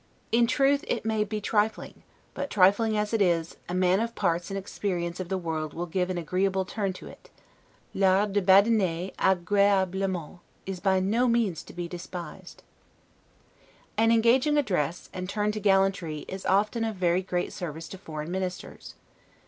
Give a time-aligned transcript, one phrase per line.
[0.31, 2.01] In truth it may be trifling;
[2.33, 5.85] but, trifling as it is, a man of parts and experience of the world will
[5.85, 7.29] give an agreeable turn to it.
[7.93, 12.63] 'L'art de badiner agreablement' is by no means to be despised.
[13.95, 18.31] An engaging address, and turn to gallantry, is often of very great service to foreign
[18.31, 18.95] ministers.